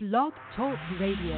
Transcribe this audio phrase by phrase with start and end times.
[0.00, 1.34] Blog Talk Radio.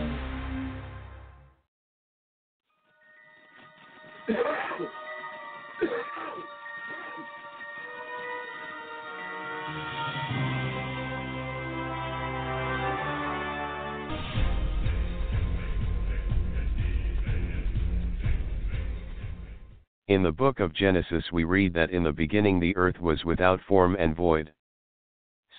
[20.08, 23.60] In the book of Genesis we read that in the beginning the earth was without
[23.66, 24.52] form and void.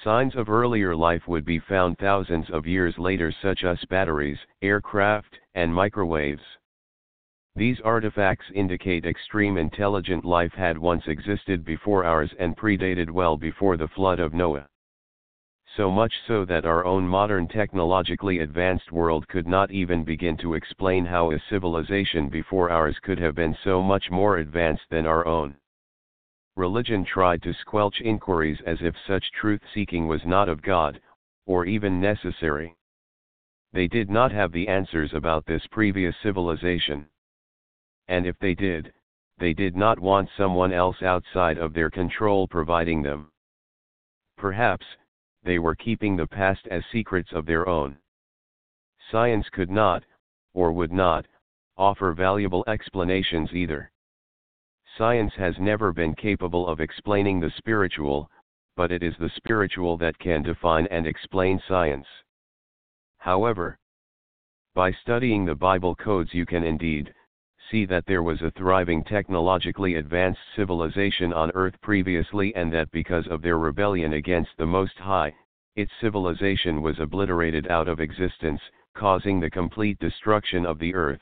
[0.03, 5.37] Signs of earlier life would be found thousands of years later such as batteries, aircraft,
[5.53, 6.41] and microwaves.
[7.55, 13.77] These artifacts indicate extreme intelligent life had once existed before ours and predated well before
[13.77, 14.67] the flood of Noah.
[15.77, 20.55] So much so that our own modern technologically advanced world could not even begin to
[20.55, 25.27] explain how a civilization before ours could have been so much more advanced than our
[25.27, 25.55] own.
[26.55, 31.01] Religion tried to squelch inquiries as if such truth seeking was not of God,
[31.45, 32.75] or even necessary.
[33.73, 37.07] They did not have the answers about this previous civilization.
[38.07, 38.93] And if they did,
[39.37, 43.31] they did not want someone else outside of their control providing them.
[44.37, 44.85] Perhaps,
[45.43, 47.97] they were keeping the past as secrets of their own.
[49.09, 50.03] Science could not,
[50.53, 51.25] or would not,
[51.77, 53.91] offer valuable explanations either.
[55.01, 58.29] Science has never been capable of explaining the spiritual,
[58.75, 62.05] but it is the spiritual that can define and explain science.
[63.17, 63.79] However,
[64.75, 67.11] by studying the Bible codes you can indeed,
[67.71, 73.25] see that there was a thriving technologically advanced civilization on earth previously and that because
[73.25, 75.33] of their rebellion against the Most High,
[75.75, 78.61] its civilization was obliterated out of existence,
[78.93, 81.21] causing the complete destruction of the earth.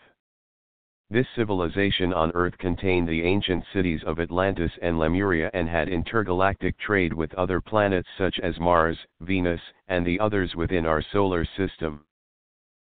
[1.10, 6.78] This civilization on Earth contained the ancient cities of Atlantis and Lemuria and had intergalactic
[6.78, 12.06] trade with other planets such as Mars, Venus, and the others within our solar system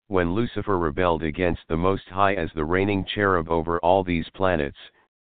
[0.09, 4.79] when Lucifer rebelled against the Most High as the reigning cherub over all these planets,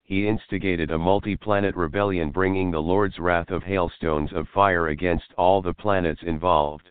[0.02, 5.61] he instigated a multi-planet rebellion bringing the Lord's wrath of hailstones of fire against all
[5.61, 6.90] the planets involved.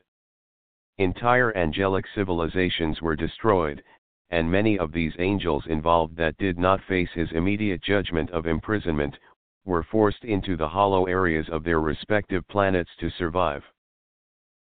[0.99, 3.81] Entire angelic civilizations were destroyed,
[4.31, 9.17] and many of these angels involved that did not face his immediate judgment of imprisonment,
[9.65, 13.63] were forced into the hollow areas of their respective planets to survive.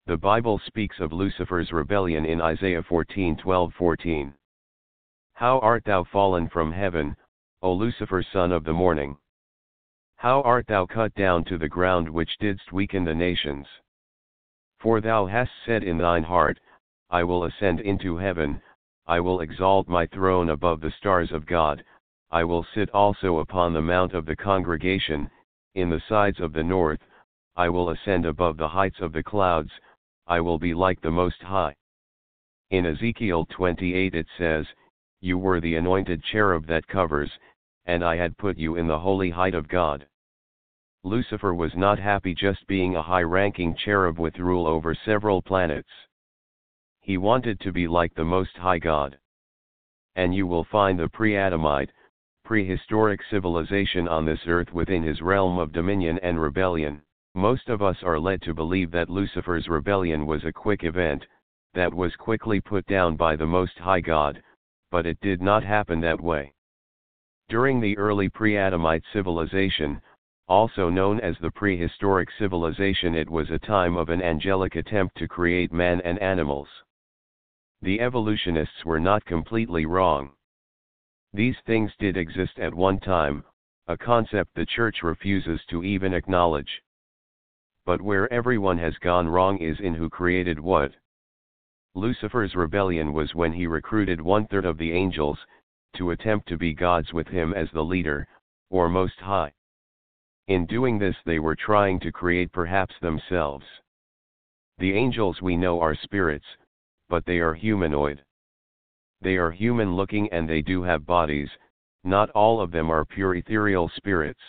[0.08, 4.34] The Bible speaks of Lucifer's rebellion in Isaiah 14:12 14.
[5.34, 7.16] How art thou fallen from heaven,
[7.62, 9.18] O Lucifer son of the morning?
[10.16, 13.68] How art thou cut down to the ground which didst weaken the nations?
[14.80, 16.60] For thou hast said in thine heart,
[17.10, 18.62] I will ascend into heaven,
[19.10, 21.84] I will exalt my throne above the stars of God,
[22.30, 25.32] I will sit also upon the mount of the congregation,
[25.74, 27.00] in the sides of the north,
[27.56, 29.72] I will ascend above the heights of the clouds,
[30.28, 31.76] I will be like the Most High.
[32.70, 34.68] In Ezekiel 28 it says,
[35.22, 37.32] You were the anointed cherub that covers,
[37.86, 40.06] and I had put you in the holy height of God.
[41.04, 45.90] Lucifer was not happy just being a high-ranking cherub with rule over several planets.
[47.02, 49.18] He wanted to be like the Most High God.
[50.16, 51.92] And you will find the pre-Adamite,
[52.44, 57.02] prehistoric civilization on this earth within his realm of dominion and rebellion.
[57.36, 61.26] Most of us are led to believe that Lucifer's rebellion was a quick event,
[61.74, 64.42] that was quickly put down by the Most High God,
[64.92, 66.54] but it did not happen that way.
[67.48, 70.02] During the early pre-Adamite civilization,
[70.48, 75.28] also known as the prehistoric civilization it was a time of an angelic attempt to
[75.28, 76.68] create man and animals.
[77.82, 80.32] The evolutionists were not completely wrong.
[81.34, 83.46] These things did exist at one time,
[83.88, 86.84] a concept the church refuses to even acknowledge.
[87.86, 90.94] But where everyone has gone wrong is in who created what.
[91.96, 95.40] Lucifer's rebellion was when he recruited one third of the angels,
[95.96, 98.28] to attempt to be gods with him as the leader,
[98.70, 99.54] or most high.
[100.48, 103.66] In doing this they were trying to create perhaps themselves.
[104.78, 106.46] The angels we know are spirits,
[107.10, 108.24] but they are humanoid.
[109.22, 111.50] They are human looking and they do have bodies,
[112.04, 114.40] not all of them are pure ethereal spirits.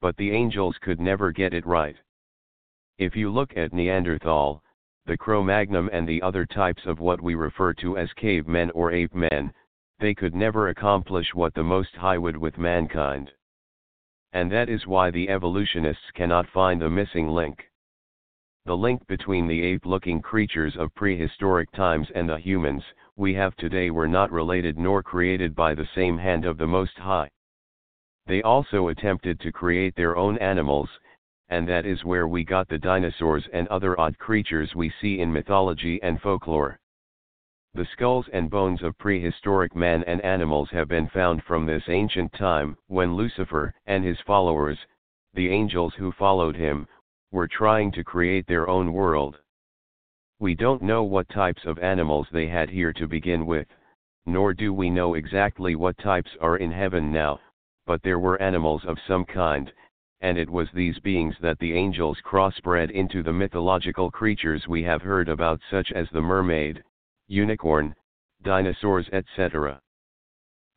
[0.00, 1.96] But the angels could never get it right.
[2.98, 4.62] If you look at Neanderthal,
[5.06, 9.14] the Cro-Magnon and the other types of what we refer to as cavemen or ape
[9.14, 9.52] men,
[9.98, 13.32] they could never accomplish what the Most High would with mankind.
[14.32, 17.67] And that is why the evolutionists cannot find the missing link.
[18.68, 22.84] The link between the ape-looking creatures of prehistoric times and the humans
[23.16, 26.98] we have today were not related nor created by the same hand of the Most
[26.98, 27.30] High.
[28.26, 30.90] They also attempted to create their own animals,
[31.48, 35.32] and that is where we got the dinosaurs and other odd creatures we see in
[35.32, 36.78] mythology and folklore.
[37.72, 42.34] The skulls and bones of prehistoric man and animals have been found from this ancient
[42.34, 44.78] time, when Lucifer and his followers,
[45.32, 46.86] the angels who followed him,
[47.30, 49.38] were trying to create their own world.
[50.40, 53.68] We don't know what types of animals they had here to begin with,
[54.26, 57.40] nor do we know exactly what types are in heaven now,
[57.86, 59.72] but there were animals of some kind,
[60.20, 65.02] and it was these beings that the angels crossbred into the mythological creatures we have
[65.02, 66.82] heard about such as the mermaid,
[67.26, 67.94] unicorn,
[68.42, 69.80] dinosaurs etc.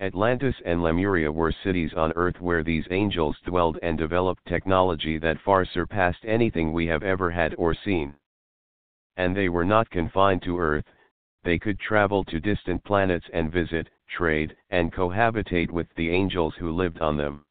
[0.02, 5.40] Atlantis and Lemuria were cities on earth where these angels dwelled and developed technology that
[5.42, 8.16] far surpassed anything we have ever had or seen.
[9.18, 10.86] And they were not confined to earth,
[11.44, 16.72] they could travel to distant planets and visit, trade, and cohabitate with the angels who
[16.72, 17.46] lived on them.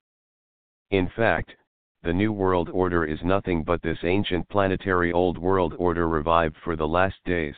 [0.91, 1.55] In fact,
[2.02, 6.75] the New World Order is nothing but this ancient planetary Old World Order revived for
[6.75, 7.55] the last days.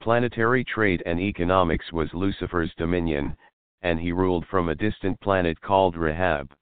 [0.00, 3.36] Planetary trade and economics was Lucifer's dominion,
[3.84, 6.52] and he ruled from a distant planet called Rahab.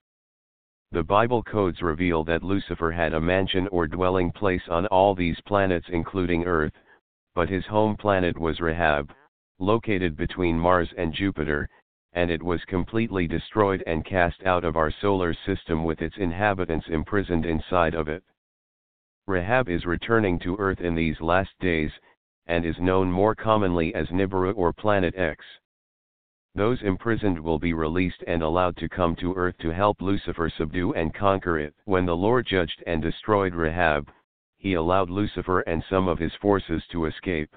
[0.91, 5.41] The Bible codes reveal that Lucifer had a mansion or dwelling place on all these
[5.47, 6.75] planets including Earth,
[7.35, 9.11] but his home planet was Rahab,
[9.61, 11.69] located between Mars and Jupiter,
[12.13, 16.89] and it was completely destroyed and cast out of our solar system with its inhabitants
[16.89, 18.25] imprisoned inside of it.
[19.29, 21.93] Rahab is returning to Earth in these last days,
[22.47, 25.45] and is known more commonly as Nibiru or Planet X.
[26.55, 30.93] Those imprisoned will be released and allowed to come to earth to help Lucifer subdue
[30.93, 31.75] and conquer it.
[31.87, 34.11] When the Lord judged and destroyed Rahab,
[34.59, 37.57] he allowed Lucifer and some of his forces to escape.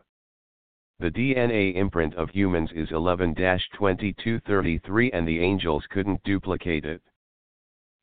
[0.99, 7.01] The DNA imprint of humans is 11-2233 and the angels couldn't duplicate it.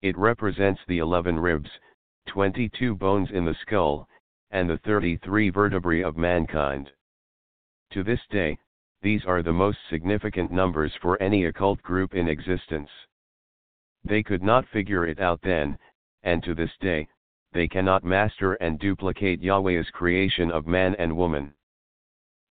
[0.03, 1.71] It represents the 11 ribs,
[2.27, 4.07] 22 bones in the skull,
[4.51, 6.93] and the 33 vertebrae of mankind.
[7.93, 8.59] To this day,
[9.03, 12.89] these are the most significant numbers for any occult group in existence.
[14.05, 15.79] They could not figure it out then,
[16.23, 17.09] and to this day,
[17.53, 21.53] they cannot master and duplicate Yahweh's creation of man and woman.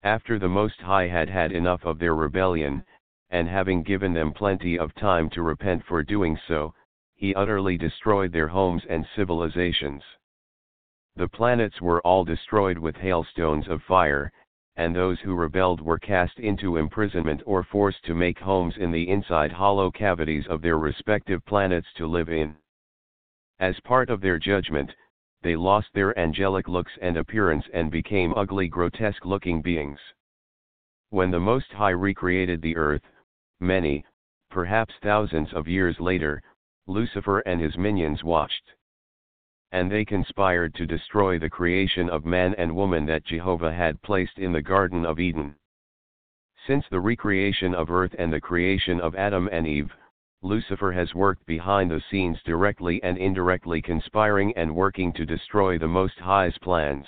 [0.04, 2.84] After the Most High had had enough of their rebellion,
[3.30, 6.74] and having given them plenty of time to repent for doing so,
[7.16, 10.04] he utterly destroyed their homes and civilizations.
[11.16, 14.32] The planets were all destroyed with hailstones of fire,
[14.78, 19.10] and those who rebelled were cast into imprisonment or forced to make homes in the
[19.10, 22.56] inside hollow cavities of their respective planets to live in.
[23.60, 24.92] As part of their judgment,
[25.44, 30.00] they lost their angelic looks and appearance and became ugly grotesque looking beings.
[31.10, 33.04] When the Most High recreated the earth,
[33.60, 34.06] many,
[34.50, 36.42] perhaps thousands of years later,
[36.88, 38.64] Lucifer and his minions watched.
[39.72, 44.38] And they conspired to destroy the creation of man and woman that Jehovah had placed
[44.38, 45.56] in the Garden of Eden.
[46.68, 49.92] Since the recreation of earth and the creation of Adam and Eve,
[50.42, 55.88] Lucifer has worked behind the scenes directly and indirectly conspiring and working to destroy the
[55.88, 57.08] Most High's plans.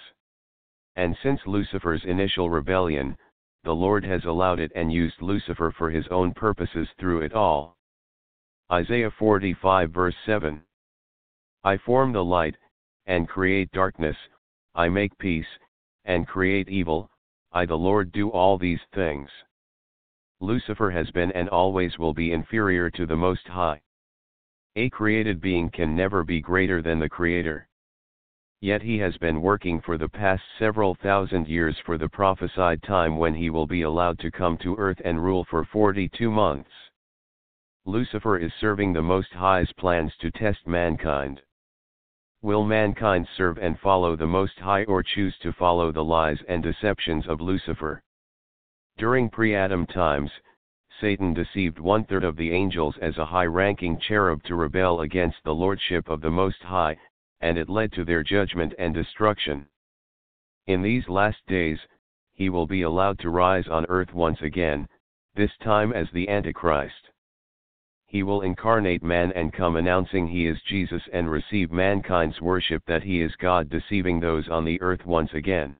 [0.95, 3.17] And since Lucifer's initial rebellion,
[3.63, 7.77] the Lord has allowed it and used Lucifer for his own purposes through it all.
[8.71, 10.63] Isaiah 45 verse 7
[11.65, 12.57] I form the light,
[13.05, 14.17] and create darkness,
[14.75, 15.47] I make peace,
[16.03, 17.09] and create evil,
[17.53, 19.29] I the Lord do all these things.
[20.41, 23.81] Lucifer has been and always will be inferior to the Most High.
[24.75, 27.69] A created being can never be greater than the Creator.
[28.59, 33.17] Yet he has been working for the past several thousand years for the prophesied time
[33.17, 36.71] when he will be allowed to come to earth and rule for 42 months.
[37.85, 41.41] Lucifer is serving the Most High's plans to test mankind.
[42.43, 46.61] Will mankind serve and follow the Most High or choose to follow the lies and
[46.61, 48.03] deceptions of Lucifer?
[48.97, 50.29] During pre-Adam times,
[50.99, 56.09] Satan deceived one-third of the angels as a high-ranking cherub to rebel against the lordship
[56.09, 56.97] of the Most High,
[57.39, 59.65] and it led to their judgment and destruction.
[60.67, 61.79] In these last days,
[62.33, 64.89] he will be allowed to rise on earth once again,
[65.33, 67.09] this time as the Antichrist.
[68.13, 73.03] He will incarnate man and come announcing he is Jesus and receive mankind's worship that
[73.03, 75.75] he is God deceiving those on the earth once again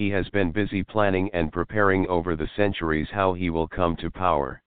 [0.00, 4.10] he has been busy planning and preparing over the centuries how he will come to
[4.10, 4.62] power.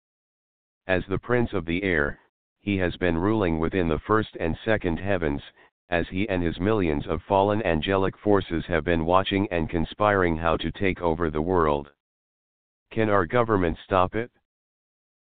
[0.87, 2.19] As the prince of the air,
[2.59, 5.41] he has been ruling within the first and second heavens,
[5.89, 10.57] as he and his millions of fallen angelic forces have been watching and conspiring how
[10.57, 11.89] to take over the world.
[12.91, 14.31] Can our government stop it?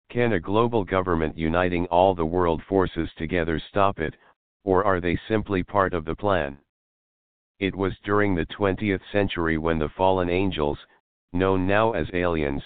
[0.09, 4.15] Can a global government uniting all the world forces together stop it,
[4.63, 6.57] Or are they simply part of the plan?
[7.59, 10.79] It was during the 20th century when the fallen angels,
[11.33, 12.63] known now as aliens,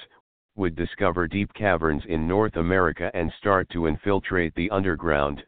[0.55, 5.43] would discover deep caverns in North America and start to infiltrate the underground,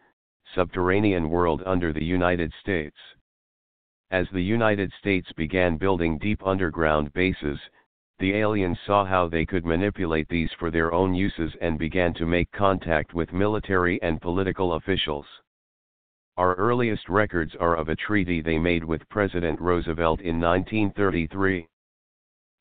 [0.56, 2.98] subterranean world under the United States.
[4.12, 7.60] As the United States began building deep underground bases,
[8.22, 12.28] the aliens saw how they could manipulate these for their own uses and began to
[12.28, 15.26] make contact with military and political officials.
[16.38, 21.68] Our earliest records are of a treaty they made with President Roosevelt in 1933.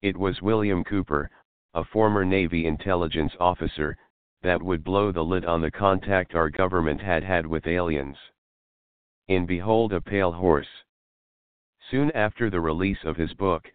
[0.01, 1.31] It was William Cooper,
[1.75, 3.99] a former Navy intelligence officer,
[4.43, 8.17] that would blow the lid on the contact our government had had with aliens.
[9.29, 10.85] In Behold a Pale Horse.
[11.91, 13.71] Soon after the release of his book,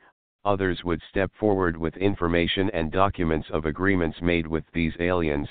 [0.45, 5.49] others would step forward with information and documents of agreements made with these aliens,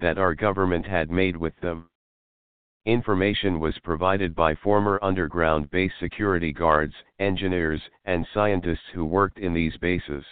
[0.00, 1.88] that our government had made with them.
[2.86, 9.52] Information was provided by former underground base security guards, engineers, and scientists who worked in
[9.52, 10.24] these bases.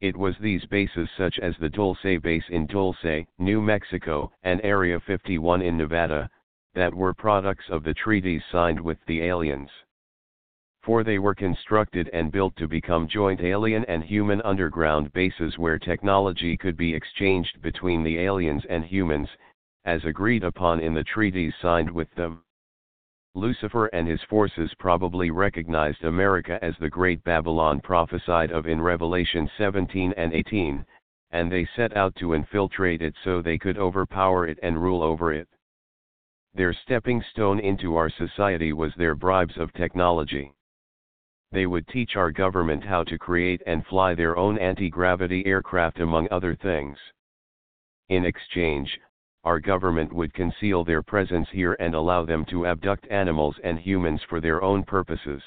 [0.00, 4.98] It was these bases such as the Dulce base in Dulce, New Mexico, and Area
[5.00, 6.28] 51 in Nevada,
[6.74, 9.70] that were products of the treaties signed with the aliens
[10.86, 15.80] for they were constructed and built to become joint alien and human underground bases where
[15.80, 19.28] technology could be exchanged between the aliens and humans,
[19.84, 22.40] as agreed upon in the treaties signed with them.
[23.34, 29.50] Lucifer and his forces probably recognized America as the great Babylon prophesied of in Revelation
[29.58, 30.86] 17 and 18,
[31.32, 35.32] and they set out to infiltrate it so they could overpower it and rule over
[35.32, 35.48] it.
[36.54, 40.52] Their stepping stone into our society was their bribes of technology
[41.56, 46.28] they would teach our government how to create and fly their own anti-gravity aircraft among
[46.30, 46.98] other things.
[48.10, 49.00] In exchange,
[49.42, 54.20] our government would conceal their presence here and allow them to abduct animals and humans
[54.28, 55.42] for their own purposes.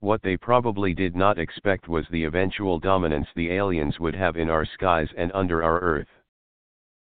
[0.00, 4.48] What they probably did not expect was the eventual dominance the aliens would have in
[4.48, 6.08] our skies and under our Earth.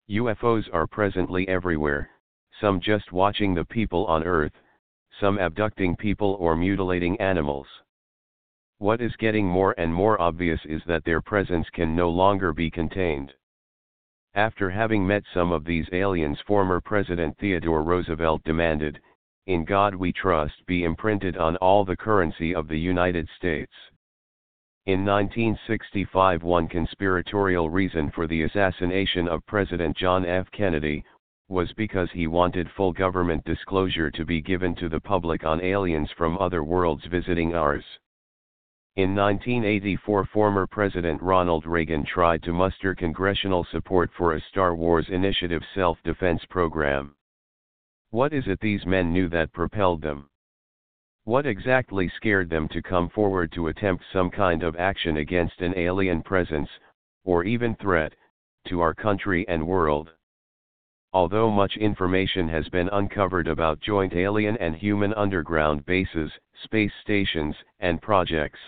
[0.09, 2.09] UFOs are presently everywhere,
[2.59, 4.53] some just watching the people on Earth,
[5.19, 7.67] some abducting people or mutilating animals.
[8.83, 12.69] What is getting more and more obvious is that their presence can no longer be
[12.69, 13.33] contained.
[14.33, 18.99] After having met some of these aliens former President Theodore Roosevelt demanded,
[19.47, 23.71] in God we trust be imprinted on all the currency of the United States.
[24.85, 30.51] In 1965 one conspiratorial reason for the assassination of President John F.
[30.51, 31.05] Kennedy,
[31.47, 36.11] was because he wanted full government disclosure to be given to the public on aliens
[36.17, 37.85] from other worlds visiting ours.
[38.95, 45.09] In 1984 former President Ronald Reagan tried to muster congressional support for a Star Wars
[45.09, 47.15] Initiative self-defense program.
[48.11, 50.29] What is it these men knew that propelled them?
[51.23, 55.73] What exactly scared them to come forward to attempt some kind of action against an
[55.75, 56.69] alien presence,
[57.23, 58.13] or even threat,
[58.67, 60.11] to our country and world?
[61.13, 66.31] Although much information has been uncovered about joint alien and human underground bases,
[66.63, 68.59] space stations, and projects,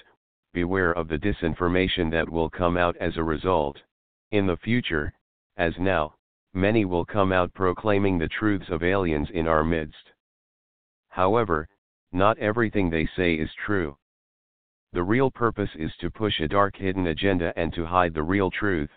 [0.55, 3.77] beware of the disinformation that will come out as a result.
[4.31, 5.13] In the future,
[5.57, 6.15] as now,
[6.53, 10.13] many will come out proclaiming the truths of aliens in our midst.
[11.09, 11.67] However,
[12.13, 13.97] not everything they say is true.
[14.93, 18.49] The real purpose is to push a dark hidden agenda and to hide the real
[18.49, 18.91] truth.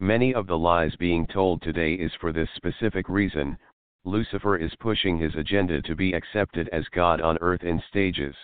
[0.00, 3.56] Many of the lies being told today is for this specific reason,
[4.04, 8.34] Lucifer is pushing his agenda to be accepted as God on earth in stages.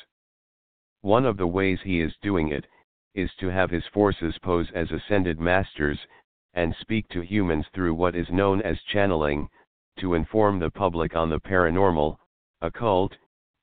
[1.04, 2.66] One of the ways he is doing it,
[3.14, 5.99] is to have his forces pose as ascended masters,
[6.54, 9.50] and speak to humans through what is known as channeling,
[9.99, 12.16] to inform the public on the paranormal,
[12.62, 13.14] occult,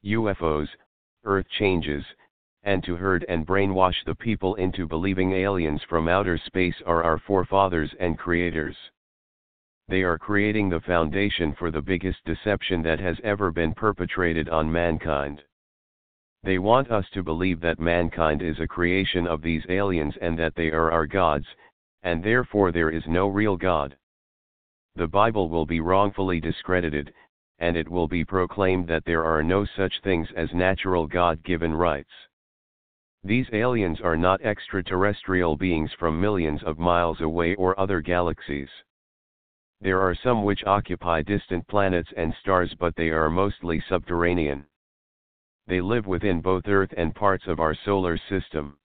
[0.06, 0.70] UFOs,
[1.24, 2.06] earth changes,
[2.62, 7.18] and to herd and brainwash the people into believing aliens from outer space are our
[7.18, 8.78] forefathers and creators.
[9.88, 14.72] They are creating the foundation for the biggest deception that has ever been perpetrated on
[14.72, 15.42] mankind.
[16.44, 20.56] They want us to believe that mankind is a creation of these aliens and that
[20.56, 21.46] they are our gods,
[22.02, 23.96] and therefore there is no real God.
[24.96, 27.14] The Bible will be wrongfully discredited,
[27.60, 31.76] and it will be proclaimed that there are no such things as natural God given
[31.76, 32.12] rights.
[33.24, 38.70] These aliens are not extraterrestrial beings from millions of miles away or other galaxies.
[39.80, 44.66] There are some which occupy distant planets and stars but they are mostly subterranean.
[45.72, 48.78] They live within both Earth and parts of our solar system.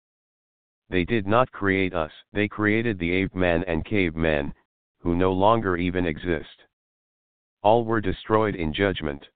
[0.88, 4.54] They did not create us, they created the ape man and caveman,
[5.00, 6.62] who no longer even exist.
[7.62, 9.26] All were destroyed in judgment.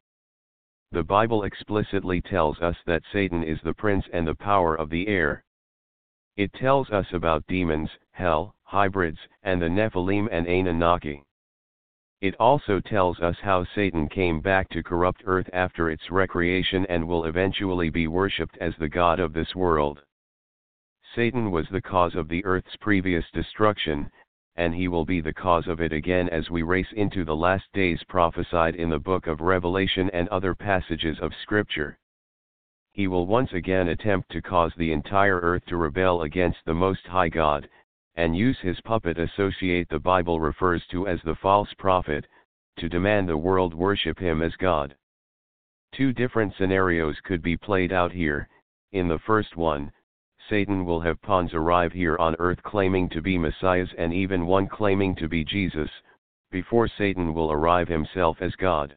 [0.92, 5.08] The Bible explicitly tells us that Satan is the prince and the power of the
[5.08, 5.42] air.
[6.36, 11.24] It tells us about demons, hell, hybrids, and the Nephilim and Anunnaki.
[12.20, 17.08] It also tells us how Satan came back to corrupt earth after its recreation and
[17.08, 20.02] will eventually be worshipped as the god of this world.
[21.14, 24.10] Satan was the cause of the earth's previous destruction,
[24.56, 27.64] and he will be the cause of it again as we race into the last
[27.72, 31.98] days prophesied in the book of Revelation and other passages of Scripture.
[32.92, 37.06] He will once again attempt to cause the entire earth to rebel against the Most
[37.06, 37.66] High God,
[38.16, 42.26] and use his puppet associate the Bible refers to as the false prophet,
[42.78, 44.96] to demand the world worship him as God.
[45.92, 48.48] Two different scenarios could be played out here,
[48.92, 49.92] in the first one,
[50.48, 54.66] Satan will have pawns arrive here on earth claiming to be messiahs and even one
[54.66, 55.90] claiming to be Jesus,
[56.50, 58.96] before Satan will arrive himself as God.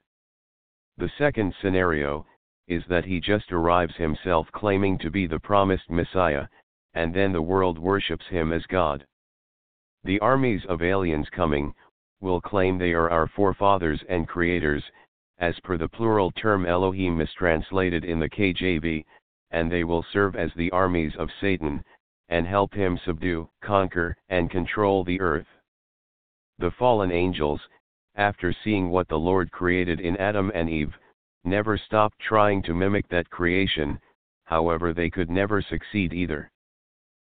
[0.98, 2.26] The second scenario,
[2.68, 6.48] is that he just arrives himself claiming to be the promised Messiah,
[6.94, 9.06] and then the world worships him as God.
[10.04, 11.74] The armies of aliens coming,
[12.22, 14.84] will claim they are our forefathers and creators,
[15.40, 19.04] as per the plural term Elohim mistranslated in the KJV,
[19.52, 21.84] and they will serve as the armies of Satan,
[22.30, 25.48] and help him subdue, conquer, and control the earth.
[26.60, 27.62] The fallen angels,
[28.16, 30.94] after seeing what the Lord created in Adam and Eve,
[31.44, 34.00] never stopped trying to mimic that creation,
[34.46, 36.52] however they could never succeed either.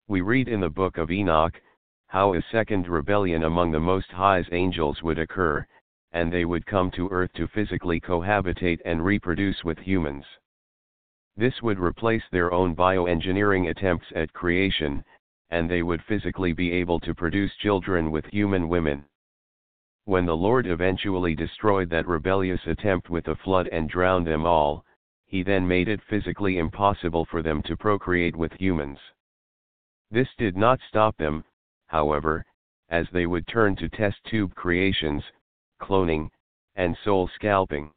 [0.08, 1.60] We read in the book of Enoch,
[2.06, 5.66] how a second rebellion among the Most High's angels would occur,
[6.12, 10.24] and they would come to earth to physically cohabitate and reproduce with humans.
[11.36, 15.04] This would replace their own bioengineering attempts at creation,
[15.50, 19.04] and they would physically be able to produce children with human women.
[20.04, 24.84] When the Lord eventually destroyed that rebellious attempt with a flood and drowned them all,
[25.24, 29.00] he then made it physically impossible for them to procreate with humans.
[30.10, 31.44] This did not stop them,
[31.86, 32.44] however,
[32.88, 35.24] as they would turn to test tube creations,
[35.80, 36.30] cloning,
[36.76, 37.90] and soul scalping.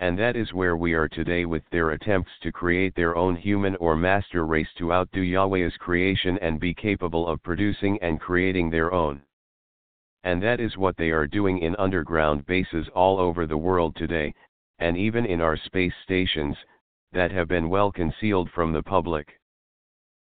[0.00, 3.76] And that is where we are today with their attempts to create their own human
[3.76, 8.92] or master race to outdo Yahweh's creation and be capable of producing and creating their
[8.92, 9.22] own.
[10.24, 14.34] And that is what they are doing in underground bases all over the world today,
[14.80, 16.56] and even in our space stations,
[17.12, 19.38] that have been well concealed from the public.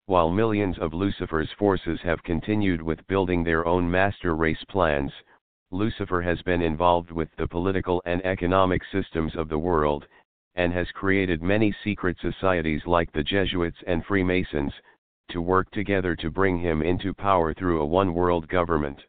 [0.09, 5.13] While millions of Lucifer's forces have continued with building their own master race plans,
[5.71, 10.07] Lucifer has been involved with the political and economic systems of the world,
[10.55, 14.73] and has created many secret societies like the Jesuits and Freemasons,
[15.29, 19.05] to work together to bring him into power through a one world government.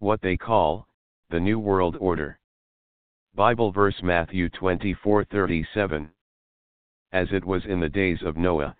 [0.00, 0.86] What they call,
[1.30, 2.38] the New World Order.
[3.34, 6.10] Bible verse Matthew 24:37
[7.12, 8.76] As it was in the days of Noah,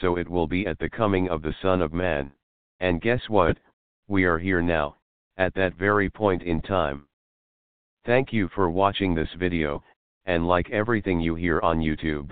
[0.00, 2.32] so it will be at the coming of the Son of Man.
[2.80, 3.58] And guess what?
[4.08, 4.96] We are here now,
[5.36, 7.06] at that very point in time.
[8.04, 9.82] Thank you for watching this video,
[10.26, 12.30] and like everything you hear on YouTube,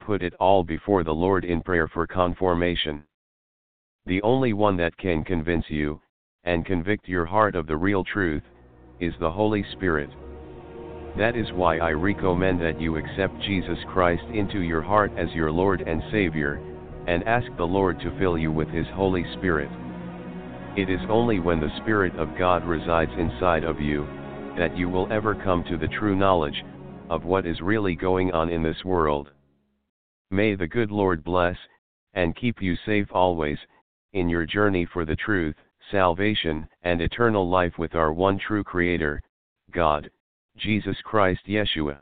[0.00, 3.04] put it all before the Lord in prayer for conformation.
[4.06, 6.00] The only one that can convince you,
[6.44, 8.42] and convict your heart of the real truth,
[8.98, 10.10] is the Holy Spirit.
[11.18, 15.50] That is why I recommend that you accept Jesus Christ into your heart as your
[15.50, 16.60] Lord and Savior,
[17.10, 19.68] and ask the Lord to fill you with His Holy Spirit.
[20.76, 24.06] It is only when the Spirit of God resides inside of you,
[24.56, 26.62] that you will ever come to the true knowledge,
[27.08, 29.32] of what is really going on in this world.
[30.30, 31.56] May the good Lord bless,
[32.14, 33.58] and keep you safe always,
[34.12, 35.56] in your journey for the truth,
[35.90, 39.20] salvation, and eternal life with our one true Creator,
[39.72, 40.08] God,
[40.56, 41.98] Jesus Christ Yeshua.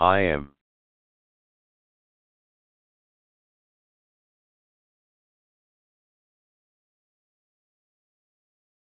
[0.00, 0.50] I am.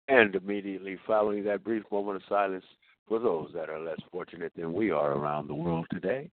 [0.08, 2.64] And immediately following that brief moment of silence
[3.06, 6.30] for those that are less fortunate than we are around the world today,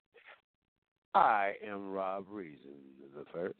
[1.15, 2.75] I am Rob Reason
[3.15, 3.55] the first,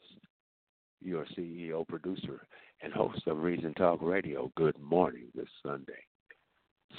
[1.01, 2.45] your CEO, producer,
[2.81, 4.51] and host of Reason Talk Radio.
[4.55, 5.93] Good morning this Sunday.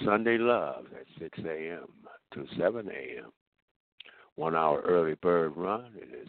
[0.05, 1.87] Sunday Love at 6 a.m.
[2.35, 3.31] to 7 a.m.
[4.37, 5.93] One hour early bird run.
[5.97, 6.29] It is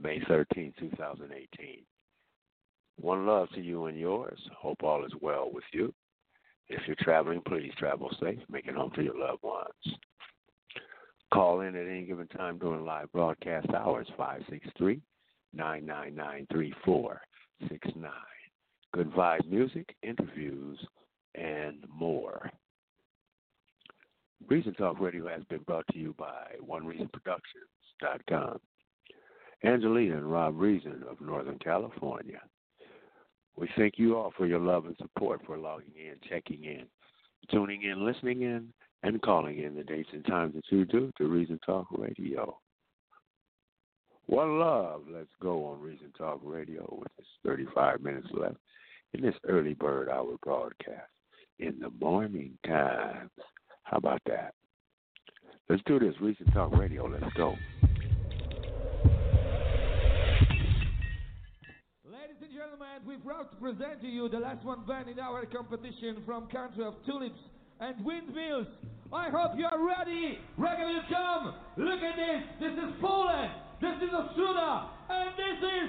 [0.00, 1.82] May 13, 2018.
[3.00, 4.38] One love to you and yours.
[4.56, 5.92] Hope all is well with you.
[6.68, 8.38] If you're traveling, please travel safe.
[8.48, 9.98] Make it home to your loved ones.
[11.32, 15.00] Call in at any given time during live broadcast hours, 563
[15.52, 18.10] 999 3469.
[18.92, 20.78] Good vibe music, interviews,
[21.34, 22.50] and more.
[24.48, 28.60] Reason Talk Radio has been brought to you by OneReasonProductions.com.
[29.64, 32.40] Angelina and Rob Reason of Northern California.
[33.56, 36.86] We thank you all for your love and support for logging in, checking in,
[37.50, 41.28] tuning in, listening in, and calling in the dates and times that you do to
[41.28, 42.58] Reason Talk Radio.
[44.26, 45.02] One love.
[45.08, 48.56] Let's go on Reason Talk Radio with this 35 minutes left
[49.12, 51.10] in this early bird hour broadcast
[51.58, 53.30] in the morning times.
[53.82, 54.54] How about that?
[55.68, 56.14] Let's do this.
[56.20, 57.06] Reason Talk Radio.
[57.06, 57.54] Let's go.
[63.06, 66.84] We're proud to present to you the last one band in our competition from country
[66.84, 67.38] of tulips
[67.80, 68.66] and windmills.
[69.12, 70.38] I hope you are ready.
[70.56, 71.54] Ready to come.
[71.76, 72.42] Look at this.
[72.60, 73.52] This is Poland.
[73.80, 74.88] This is Ostruda.
[75.10, 75.88] And this is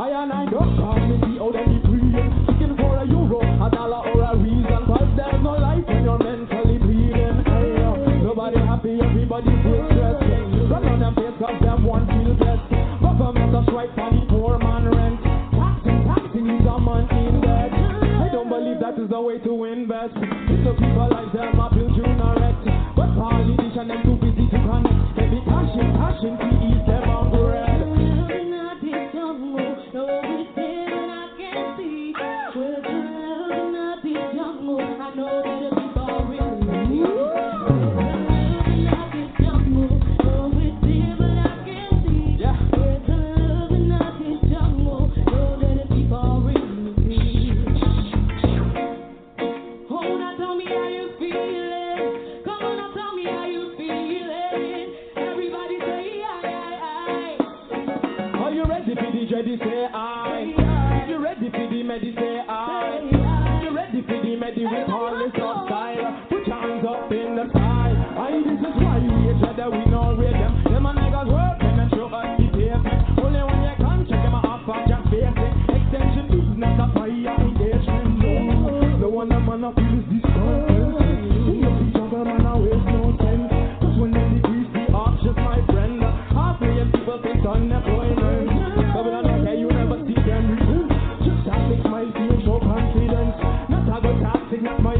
[0.00, 1.69] We're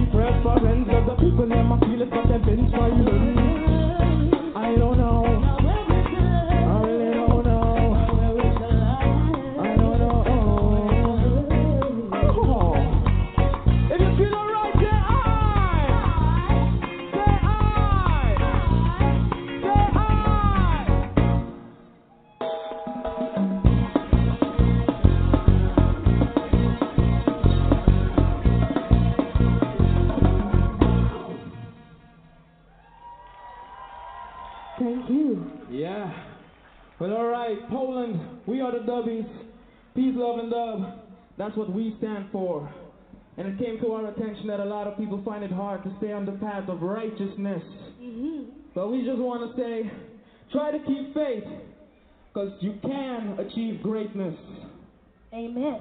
[0.00, 1.49] and preference of the people
[41.40, 42.70] That's what we stand for.
[43.38, 45.94] And it came to our attention that a lot of people find it hard to
[45.96, 47.62] stay on the path of righteousness.
[47.98, 48.44] Mm -hmm.
[48.74, 49.90] But we just want to say,
[50.52, 51.48] try to keep faith,
[52.28, 54.34] because you can achieve greatness.
[55.32, 55.80] Amen.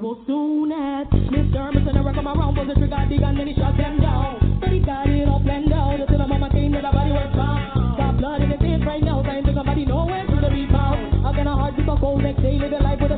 [0.00, 3.34] Well, soon as Miss Dermot and I record my round, was a trigger dig and
[3.34, 4.62] then he shot them down.
[4.62, 7.26] But he got it all planned out until the mama came that the body was
[7.34, 7.98] found.
[7.98, 11.26] Got blood in his face right now, trying to somebody nowhere to the rebound.
[11.26, 13.17] Again, a heart to the cold next day, living life with a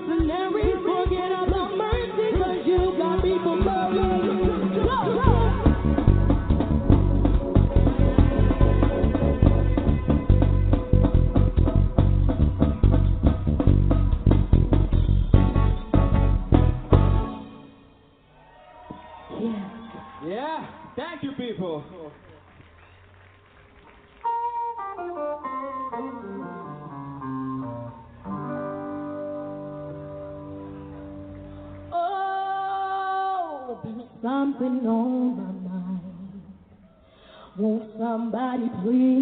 [38.57, 39.20] please.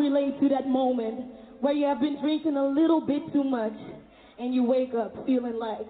[0.00, 1.26] relate to that moment
[1.60, 3.74] where you have been drinking a little bit too much
[4.38, 5.86] and you wake up feeling like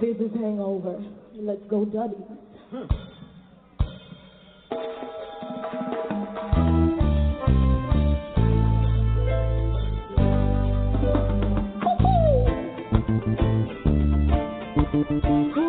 [0.00, 1.02] this is hangover.
[1.34, 2.16] Let's go, Duddy.
[2.70, 2.84] Hmm.
[15.24, 15.63] Thank you.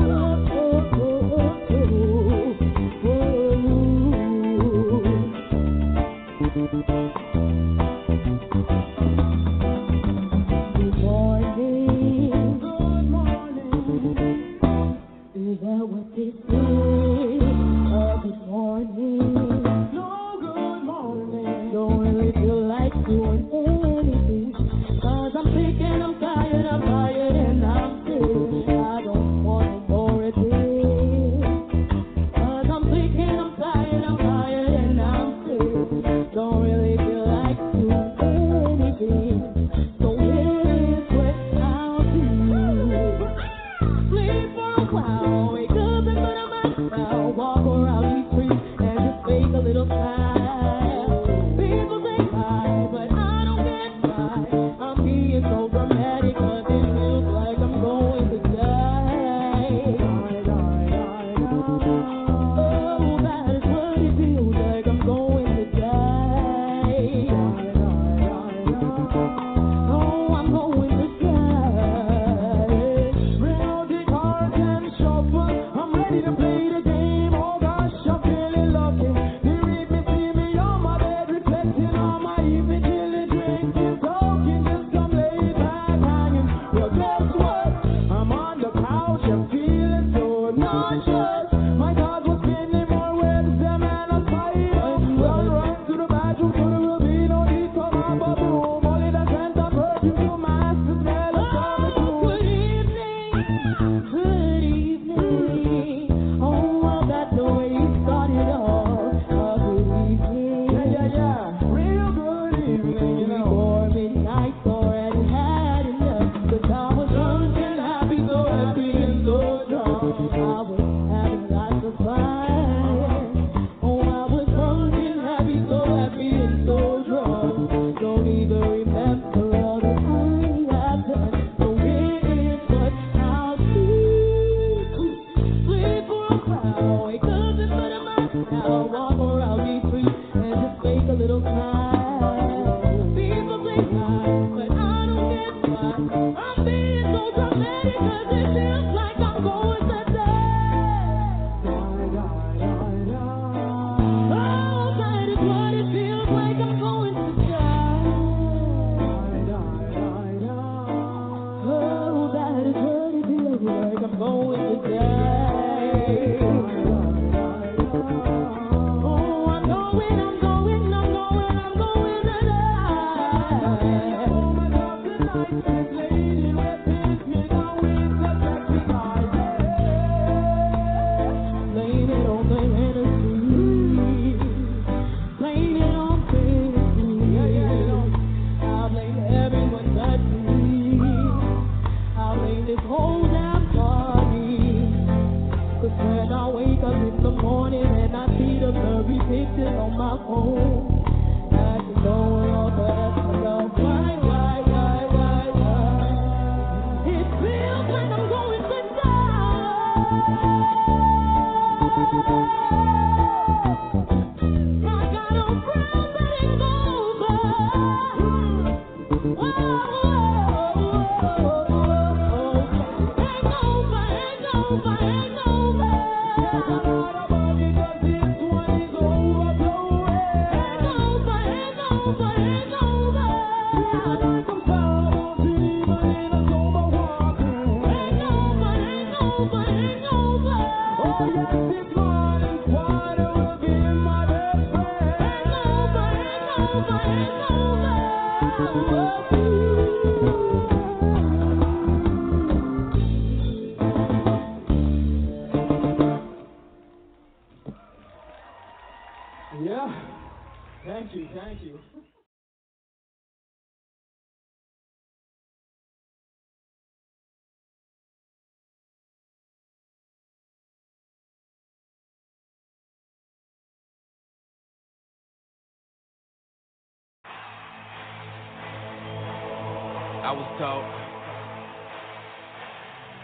[280.58, 280.88] Taught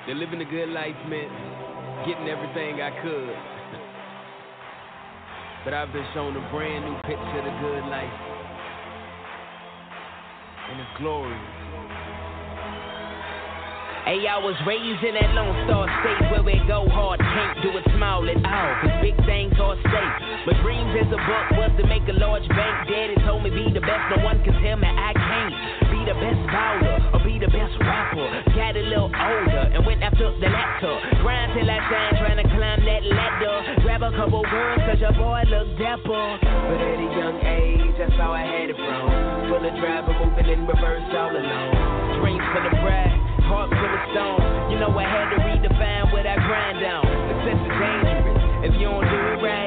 [0.07, 1.29] that living a good life man.
[2.03, 3.31] getting everything I could.
[5.63, 8.11] but I've been shown a brand new picture of the good life.
[10.71, 11.39] And it's glorious.
[14.03, 17.69] Hey, I was raised in that Lone Star State where we go hard, can't do
[17.77, 18.71] it small at all.
[18.81, 20.15] Cause big things are stake.
[20.49, 22.89] My dreams as a buck was to make a large bank.
[22.89, 25.60] Daddy told me be the best, no one can tell me I can't.
[26.01, 28.25] Be the best bowler or be the best rapper.
[28.57, 30.97] Got a little older and went after the laptop.
[31.21, 33.85] Grind till I shine, trying to climb that ladder.
[33.85, 36.25] Grab a couple girls cause your boy look dapper.
[36.41, 39.53] But at a young age, that's how I had it from.
[39.53, 42.17] Full of driver moving in reverse all alone.
[42.17, 43.13] Dreams for the bride
[43.45, 44.73] heart full of stone.
[44.73, 47.05] You know I had to redefine what I grind on.
[47.29, 49.60] Success is dangerous if you don't do it right.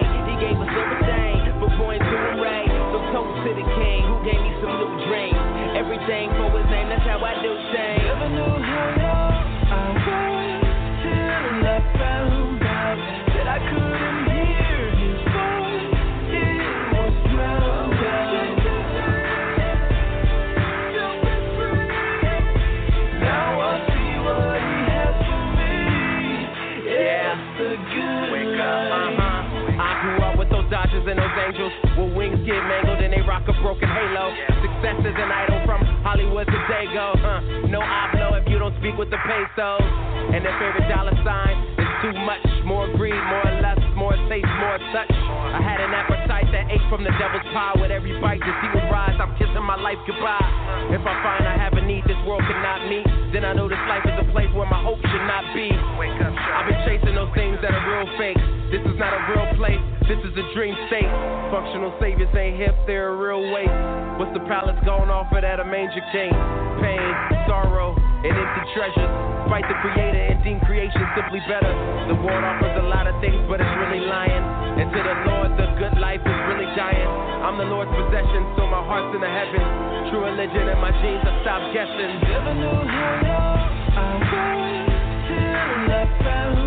[6.04, 8.04] Everything for his name, that's how I do things.
[8.04, 9.40] Never knew how long
[9.72, 10.60] I was
[11.00, 13.00] till I found out
[13.32, 15.96] that I couldn't hear his voice.
[16.28, 16.60] It
[16.92, 18.60] was drowned out.
[23.24, 25.72] Now I see what he has for me.
[26.84, 29.80] Yeah, the good Wake up, uh-huh.
[29.80, 31.72] I grew up with those Dodgers and those Angels.
[31.96, 34.36] With wings get mangled and they rock a broken halo.
[34.60, 37.16] Success is an idol from Hollywood to Dago.
[37.16, 37.40] Huh.
[37.72, 39.80] No hablo if you don't speak with the pesos.
[39.80, 42.44] And their favorite dollar sign is too much.
[42.68, 45.23] More greed, more lust, more taste, more touch.
[45.54, 47.78] I had an appetite that ate from the devil's pie.
[47.78, 49.14] With every bite, the sea would rise.
[49.22, 50.50] I'm kissing my life goodbye.
[50.90, 53.78] If I find I have a need this world cannot meet, then I know this
[53.86, 55.70] life is a place where my hope should not be.
[55.70, 58.42] I've been chasing those things that are real fake.
[58.74, 59.78] This is not a real place,
[60.10, 61.06] this is a dream state.
[61.54, 63.70] Functional saviors ain't hip, they're a real waste.
[64.18, 66.34] What's the palace going off of that a manger king?
[66.82, 67.10] Pain,
[67.46, 69.12] sorrow, and empty treasures.
[69.46, 71.70] Fight the creator and deem creation simply better.
[72.10, 74.42] The world offers a lot of things, but it's really lying.
[74.80, 76.68] And to the Lord, the good life is really.
[77.44, 80.10] I'm the Lord's possession, so my heart's in the heavens.
[80.10, 81.20] True religion and my genes,
[81.76, 82.12] guessing.
[82.24, 84.88] Never knew how I was
[85.28, 86.63] till I found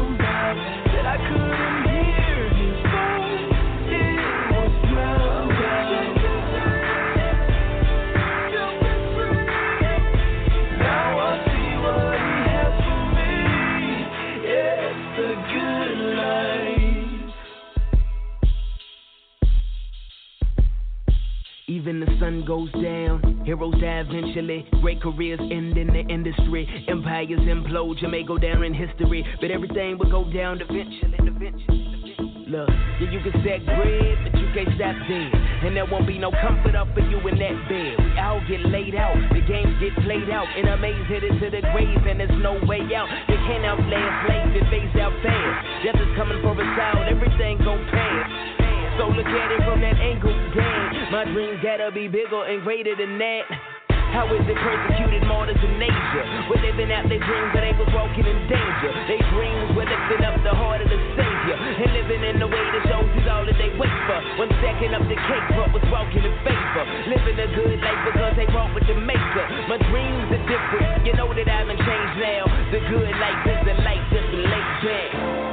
[21.87, 24.67] Even the sun goes down, heroes die eventually.
[24.83, 26.67] Great careers end in the industry.
[26.89, 31.15] Empires implode, you may go down in history, but everything will go down eventually.
[31.15, 32.43] eventually.
[32.43, 35.31] Look, yeah, you can set bread, but you can't stop dead.
[35.63, 37.95] And there won't be no comfort up for you in that bed.
[38.03, 40.47] We all get laid out, the games get played out.
[40.59, 43.07] And a maze headed to the grave, and there's no way out.
[43.31, 45.87] You can't outlast life, it fades out fast.
[45.87, 48.66] Death is coming for us all, everything gon' pass.
[48.97, 51.13] So look at it from that angle, damn.
[51.13, 53.45] My dreams gotta be bigger and greater than that.
[54.09, 56.23] How is it persecuted martyrs in Asia?
[56.49, 58.89] We're living out their dreams, but they was walking in danger.
[59.05, 61.55] They dreams were lifting up the heart of the Savior.
[61.61, 64.17] And living in the way that shows is all that they wait for.
[64.41, 66.83] One second up the cake, but was walking in favor.
[67.05, 69.45] Living a good life because they walk with the maker.
[69.69, 72.49] My dreams are different, you know that I've been changed now.
[72.73, 75.46] The good life is the life that's laid back.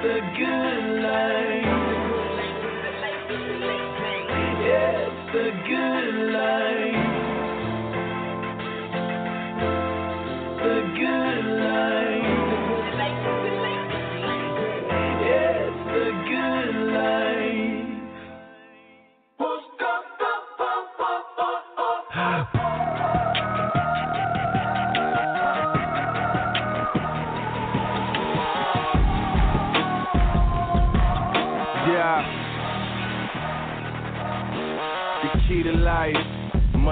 [0.00, 1.37] The good life.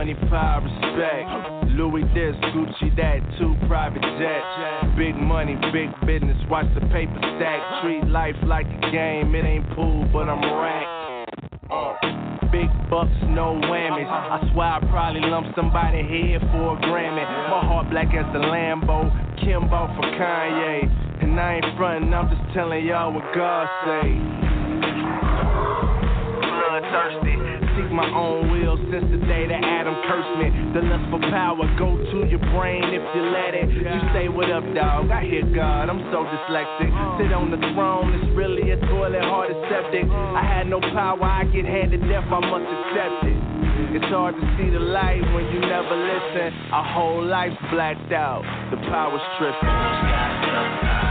[0.07, 1.73] Money, power, respect.
[1.75, 4.97] Louis this, Gucci that, two private jets.
[4.97, 7.83] Big money, big business, watch the paper stack.
[7.83, 11.35] Treat life like a game, it ain't pool, but I'm racked.
[11.71, 11.95] Uh,
[12.53, 14.07] Big bucks, no whammies.
[14.07, 17.27] I swear I probably lump somebody head for a Grammy.
[17.51, 21.23] My heart black as the Lambo, Kimbo for Kanye.
[21.23, 24.37] And I ain't frontin', I'm just telling y'all what God say.
[28.05, 30.53] Own will since the day that Adam cursed me.
[30.77, 33.73] The lust for power go to your brain if you let it.
[33.73, 35.09] You say, What up, dog?
[35.09, 36.93] I hear God, I'm so dyslexic.
[37.17, 40.05] Sit on the throne, it's really a toilet, hard as septic.
[40.11, 43.39] I had no power, I get handed death, I must accept it.
[43.97, 46.53] It's hard to see the light when you never listen.
[46.73, 51.06] Our whole life's blacked out, the power's tripping.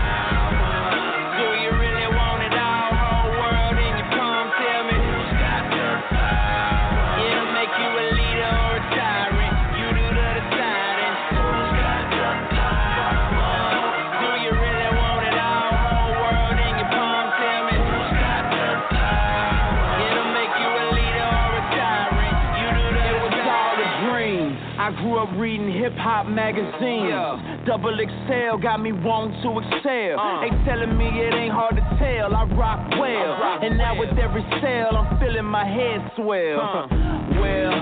[25.37, 27.11] Reading hip hop magazines.
[27.11, 27.63] Yeah.
[27.65, 30.19] Double XL got me wanting to excel.
[30.19, 30.41] Uh.
[30.41, 32.35] They telling me it ain't hard to tell.
[32.35, 33.33] I rock well.
[33.33, 36.59] I rock and now with every sale, I'm feeling my head swell.
[36.61, 36.87] Uh.
[37.41, 37.73] well,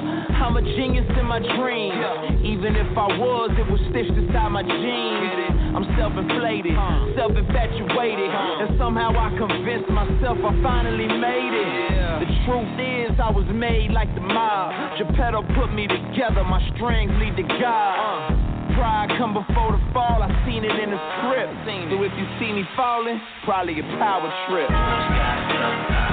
[0.44, 1.96] I'm a genius in my dreams.
[1.96, 2.52] Yeah.
[2.54, 5.54] Even if I was, it was stitched inside my jeans.
[5.74, 7.18] I'm self-inflated, uh.
[7.18, 8.62] self-infatuated, uh.
[8.62, 11.68] and somehow I convinced myself I finally made it.
[11.98, 12.03] Yeah.
[12.46, 15.00] Truth is, I was made like the mob.
[15.00, 18.36] Geppetto put me together, my strings lead to God.
[18.36, 18.76] Uh.
[18.76, 21.54] Pride come before the fall, I seen it in the script.
[21.92, 26.13] So if you see me falling, probably a power trip.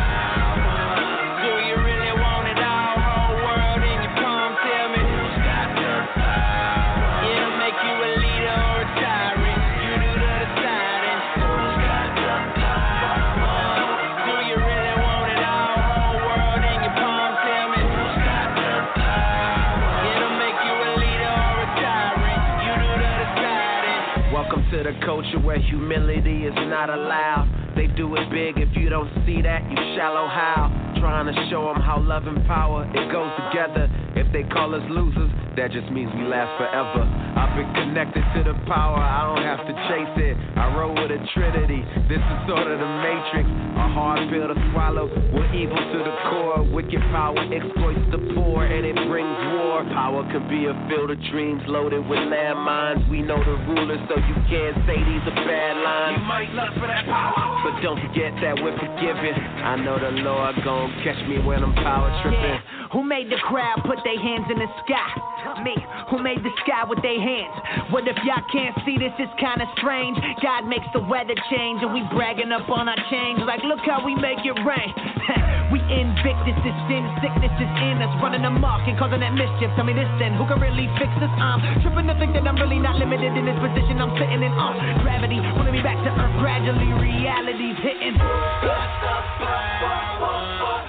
[25.04, 27.48] Culture where humility is not allowed.
[27.76, 30.68] They do it big, if you don't see that, you shallow how.
[31.00, 33.88] Trying to show them how love and power, it goes together.
[34.20, 37.08] If they call us losers, that just means we last forever.
[37.40, 40.36] I've been connected to the power, I don't have to chase it.
[40.60, 43.48] I roll with a trinity, this is sort of the matrix.
[43.80, 46.60] A hard pill to swallow, we're evil to the core.
[46.68, 49.88] Wicked power exploits the poor and it brings war.
[49.88, 53.00] Power can be a field of dreams loaded with landmines.
[53.08, 56.20] We know the rulers, so you can't say these are bad lines.
[56.20, 59.32] You might lust for that power, but don't forget that we're forgiven.
[59.64, 62.79] I know the Lord gon' catch me when I'm power tripping.
[62.92, 65.62] Who made the crowd put their hands in the sky?
[65.62, 65.78] Me.
[66.10, 67.54] Who made the sky with their hands?
[67.94, 69.14] What if y'all can't see this?
[69.14, 70.18] It's kinda strange.
[70.42, 73.46] God makes the weather change and we bragging up on our change.
[73.46, 74.90] Like, look how we make it rain.
[75.72, 78.10] we invictus, this sin, sickness is in us.
[78.18, 79.70] Running amok and causing that mischief.
[79.78, 81.30] Tell me this then, who can really fix this?
[81.38, 84.50] I'm tripping to think that I'm really not limited in this position I'm sitting in.
[84.50, 84.74] Uh,
[85.06, 86.90] gravity pulling me back to earth gradually.
[86.90, 88.18] Reality's hitting.
[88.18, 90.79] He's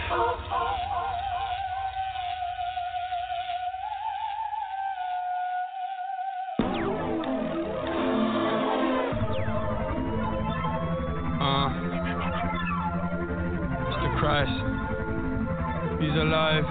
[16.31, 16.63] alive.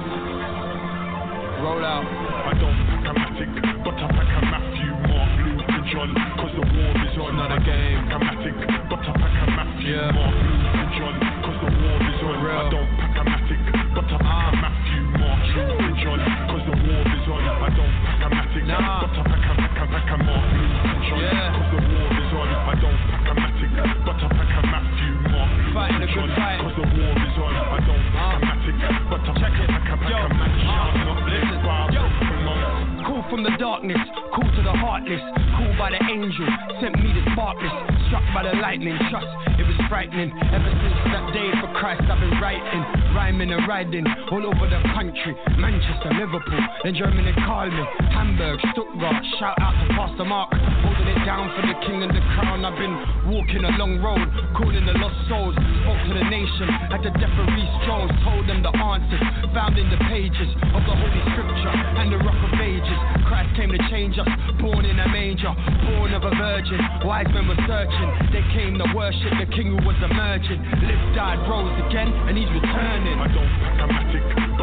[1.62, 2.06] Roll out.
[2.46, 2.80] I don't
[33.31, 34.03] from the darkness,
[34.35, 35.22] call to the heartless,
[35.55, 36.51] called by the angel,
[36.83, 37.70] sent me the sparkless,
[38.11, 40.35] struck by the lightning, trust it was frightening.
[40.51, 42.83] Ever since that day for Christ, I've been writing,
[43.14, 44.05] rhyming and riding
[44.35, 49.95] all over the country, Manchester, Liverpool, then Germany called me, Hamburg, Stuttgart, shout out to
[49.95, 50.51] Pastor Mark,
[51.31, 52.66] down for the king and the crown.
[52.66, 54.26] I've been walking a long road,
[54.59, 58.51] calling the lost souls, spoke to the nation at the death of Reese Jones, told
[58.51, 59.22] them the answers
[59.55, 61.70] found in the pages of the Holy Scripture
[62.03, 62.99] and the Rock of Ages.
[63.31, 64.26] Christ came to change us,
[64.59, 65.55] born in a manger,
[65.87, 66.83] born of a virgin.
[67.07, 70.59] Wise men were searching, they came to worship the King who was emerging.
[70.83, 73.22] Lived, died, rose again, and he's returning.
[73.22, 74.59] I don't pack a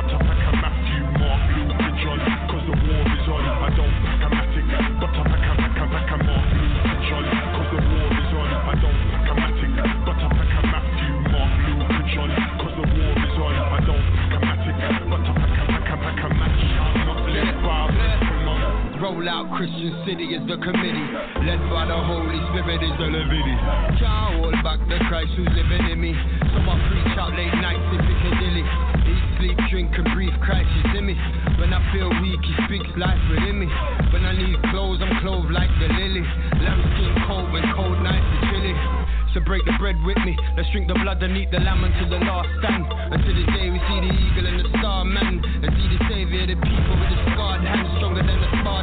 [19.17, 19.57] roll out.
[19.57, 21.07] Christian City is the committee.
[21.41, 23.57] Led by the Holy Spirit is the Levity.
[23.97, 26.13] Can't hold back the Christ who's living in me.
[26.53, 28.65] So I preach out late nights in Piccadilly.
[29.09, 30.37] Eat, sleep, drink, and breathe.
[30.45, 31.15] Christ is in me.
[31.57, 33.69] When I feel weak, he speaks life within me.
[34.13, 36.25] When I need clothes, I'm clothed like the lily.
[36.61, 38.75] Lambskin cold when cold nights are chilly.
[39.33, 40.37] So break the bread with me.
[40.55, 42.85] Let's drink the blood and eat the lamb until the last stand.
[42.85, 45.41] Until the day we see the eagle and the star man.
[45.41, 47.86] And see the savior, the people with the scarred hand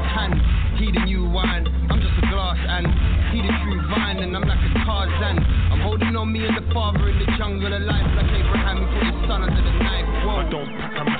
[0.04, 0.36] hand.
[0.78, 2.86] He the new wine, I'm just a glass and
[3.30, 5.38] he the true vine, and I'm like a Tarzan.
[5.72, 8.86] I'm holding on me and the father in the jungle of life, like Abraham, he
[8.90, 10.06] put his son under the knife.
[10.26, 10.42] Whoa.
[10.42, 11.13] I don't pack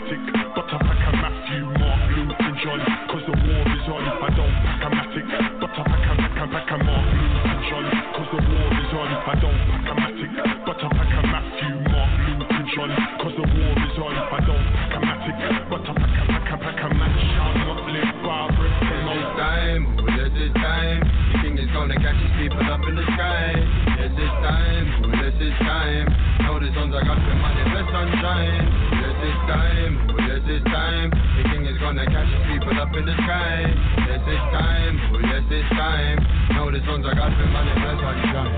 [32.96, 33.14] in the.
[34.06, 36.18] This is time, ooh, this is time.
[36.54, 38.54] Know the sons are got to manifest sunshine.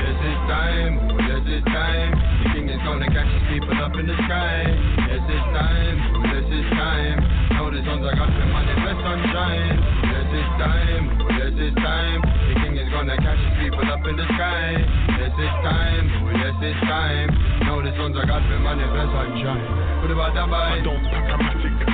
[0.00, 2.12] This is time, ooh, this is time.
[2.16, 4.72] The king is gonna catch his people up in the sky.
[5.04, 7.18] This is time, ooh, this is time.
[7.60, 9.76] Know the sons are got to manifest sunshine.
[10.08, 12.20] This is time, ooh, this is time.
[12.24, 14.80] The king is gonna catch his people up in the sky.
[15.20, 17.28] This is time, ooh, this is time.
[17.68, 19.64] Know the sons are got to manifest sunshine.
[20.00, 21.93] What about that I don't pack a matic,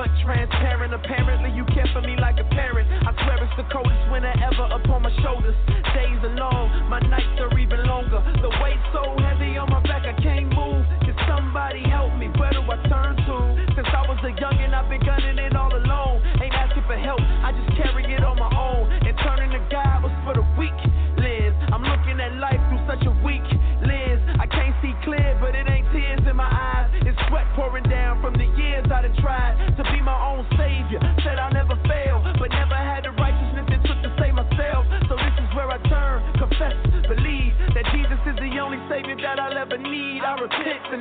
[0.00, 0.94] but transparent.
[0.94, 2.88] Apparently, you care for me like a parent.
[3.04, 5.54] I swear it's the coldest winter ever upon my shoulders.
[5.92, 7.29] Days are long, my nights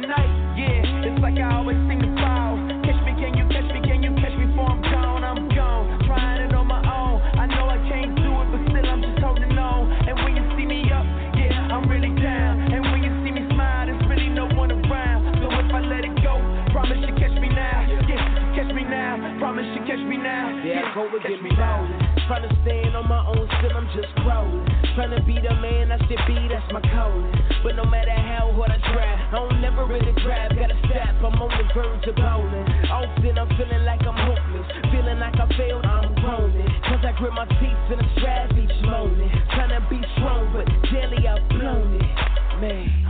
[0.10, 1.06] tonight, yeah.
[1.06, 2.58] It's like I always seem to fall.
[2.82, 3.80] Catch me, can you catch me?
[3.86, 5.24] Can you catch me before I'm gone?
[5.24, 7.22] I'm gone, trying it on my own.
[7.38, 9.94] I know I can't do it, but still I'm just holding on.
[10.10, 11.06] And when you see me up,
[11.38, 12.74] yeah, I'm really down.
[12.74, 15.30] And when you see me smile, there's really no one around.
[15.46, 16.42] So if I let it go,
[16.74, 17.86] promise you catch me now.
[18.10, 19.38] Yeah, catch me now.
[19.38, 20.50] Promise you catch me now.
[20.50, 22.09] I go catch me now.
[22.30, 24.62] Trying to stand on my own, still I'm just crawling.
[24.94, 27.34] Trying to be the man I should be, that's my calling.
[27.66, 30.54] But no matter how hard I try, I don't never really grab.
[30.54, 32.70] Gotta step, I'm on the verge of bowling.
[32.86, 34.70] Often I'm feeling like I'm hopeless.
[34.94, 36.70] Feeling like I failed, I'm groaning.
[36.86, 39.34] Cause I grit my teeth in a strap each morning.
[39.58, 42.14] Trying to be strong, but daily I've blown it.
[42.62, 43.09] Man,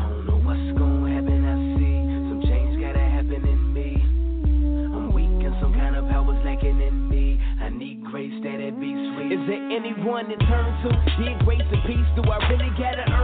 [9.50, 10.90] there anyone to turn to?
[11.18, 12.06] Did grace and peace?
[12.16, 13.19] Do I really gotta earn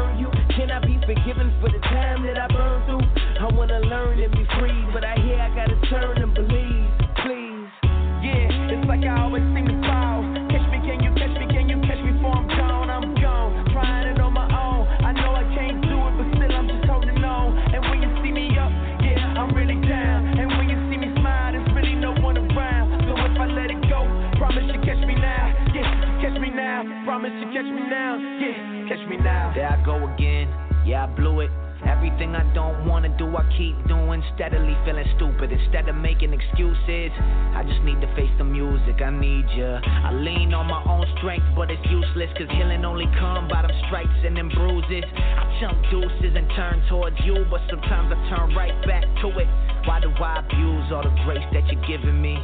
[37.68, 39.80] just need to face the music, I need ya.
[39.84, 42.30] I lean on my own strength, but it's useless.
[42.38, 45.04] Cause healing only come by them stripes and them bruises.
[45.16, 49.50] I jump deuces and turn towards you, but sometimes I turn right back to it.
[49.86, 52.38] Why do I abuse all the grace that you're giving me?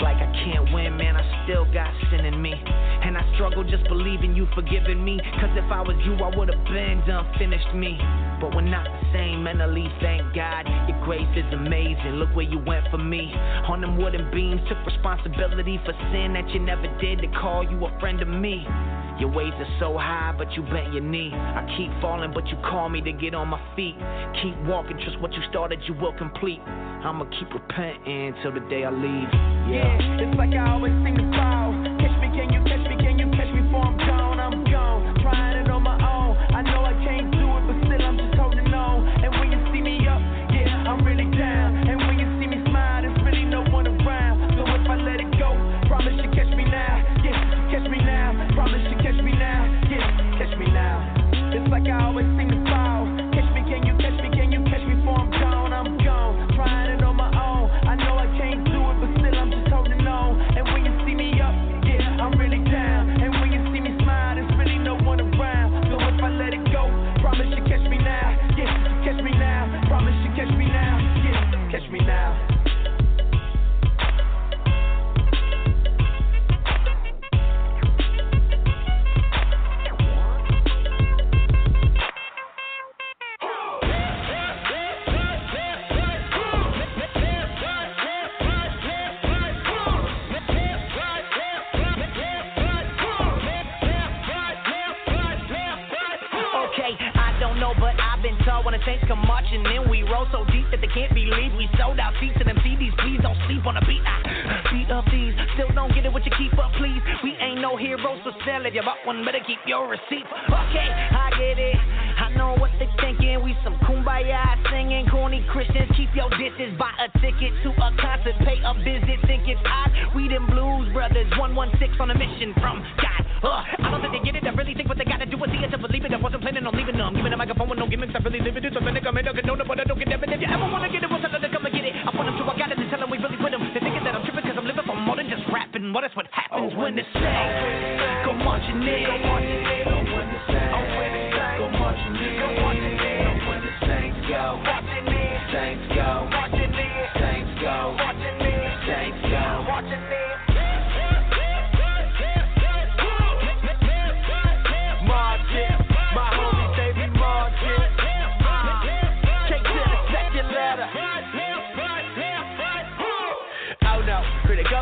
[0.00, 2.54] Like I can't win, man, I still got sin in me.
[2.54, 5.20] And I struggle just believing you forgiving me.
[5.40, 7.98] Cause if I was you, I would've been done, finished me.
[8.40, 10.66] But we're not the same mentally, thank God.
[10.88, 12.22] Your grace is amazing.
[12.22, 13.32] Look where you went for me.
[13.66, 17.84] On them wooden beams, took responsibility for sin that you never did to call you
[17.84, 18.66] a friend of me.
[19.18, 21.32] Your waves are so high, but you bent your knee.
[21.34, 23.96] I keep falling, but you call me to get on my feet.
[24.42, 26.60] Keep walking, trust what you started, you will complete.
[26.66, 29.30] I'ma keep repenting till the day I leave.
[29.70, 31.70] Yeah, yeah it's like I always seem to fall.
[31.98, 32.96] Catch me, can you catch me?
[32.98, 33.07] Can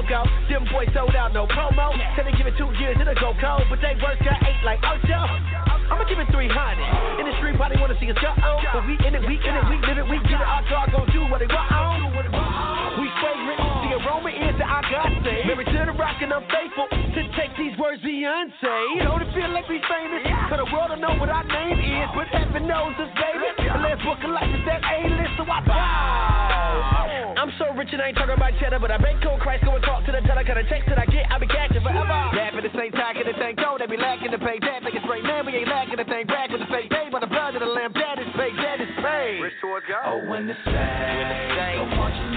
[0.06, 0.22] go.
[0.48, 1.90] Them boys sold out, no promo.
[2.14, 3.66] Said they give it two years, it'll go cold.
[3.68, 5.20] But they work got eight like Ocho.
[5.86, 6.50] I'ma give it 300.
[7.22, 8.58] In the street, probably wanna see us go on.
[8.74, 10.46] But we in it, we in it, we live it, we get it.
[10.46, 12.10] Our dog gon' do what they want on.
[12.98, 15.46] We fragrant, the aroma is that I got saved.
[15.46, 19.04] Married to the rock and I'm faithful to take these words Beyonce.
[19.04, 20.24] Don't it feel like we famous?
[20.50, 23.68] Cause the world don't know what our name is, but heaven knows us, baby.
[23.68, 27.35] And let's book a life is that A-list, so I bow.
[27.58, 29.84] So rich and I ain't talking about cheddar, but I been cold Christ, go and
[29.84, 30.44] talk to the teller.
[30.44, 32.12] Cause the checks that I get, I be catching forever.
[32.36, 34.84] At the same time, get the thing cold, they be lacking to pay that.
[34.84, 37.24] Like it's straight man, we ain't lacking the thing back with the fake pay, but
[37.24, 39.40] the blood of the lamb, that is paid, that is paid.
[39.40, 40.04] Rich towards God.
[40.04, 40.76] Oh, when the saints go
[41.24, 42.35] marching in, go marching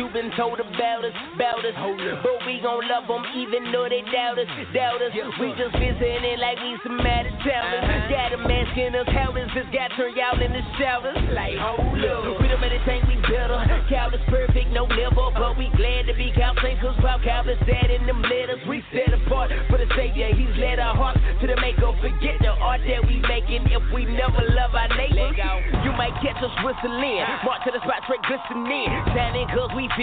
[0.00, 1.74] you've been told about us, about us.
[2.22, 5.12] But we gon' love them even though they doubt us, doubt us.
[5.40, 8.10] We just visiting like we some mad towners.
[8.10, 11.18] Got them asking us how does this guy turn y'all into shouters?
[11.34, 12.40] Like, hold up.
[12.40, 13.58] We don't anything we better.
[13.90, 15.34] Cow is perfect, no liver.
[15.34, 16.30] But we glad to be
[16.62, 18.62] saints cause Bob Calvin's dead in them letters.
[18.68, 20.30] We set apart for the Savior.
[20.30, 21.90] He's led our hearts to the maker.
[21.98, 25.34] Forget the art that we making if we never love our neighbors.
[25.82, 27.26] You might catch us whistling.
[27.42, 28.90] March to the spot, straight glistening.
[29.12, 29.98] Standing cause we feel